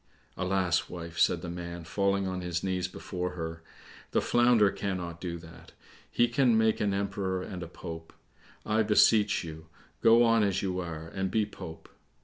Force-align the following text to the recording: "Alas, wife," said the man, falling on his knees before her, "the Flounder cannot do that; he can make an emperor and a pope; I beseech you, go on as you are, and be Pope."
"Alas, 0.35 0.89
wife," 0.89 1.19
said 1.19 1.43
the 1.43 1.47
man, 1.51 1.83
falling 1.83 2.27
on 2.27 2.41
his 2.41 2.63
knees 2.63 2.87
before 2.87 3.33
her, 3.33 3.61
"the 4.13 4.19
Flounder 4.19 4.71
cannot 4.71 5.21
do 5.21 5.37
that; 5.37 5.73
he 6.09 6.27
can 6.27 6.57
make 6.57 6.81
an 6.81 6.91
emperor 6.91 7.43
and 7.43 7.61
a 7.61 7.67
pope; 7.67 8.11
I 8.65 8.81
beseech 8.81 9.43
you, 9.43 9.67
go 10.01 10.23
on 10.23 10.41
as 10.41 10.63
you 10.63 10.79
are, 10.79 11.07
and 11.09 11.29
be 11.29 11.45
Pope." 11.45 11.87